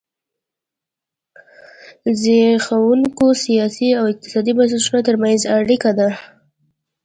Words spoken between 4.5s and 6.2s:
بنسټونو ترمنځ اړیکه ده.